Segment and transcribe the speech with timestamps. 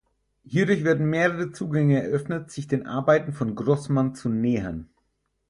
[0.47, 4.89] Hierdurch werden mehrere Zugänge eröffnet sich den Arbeiten von Grossmann zu nähern.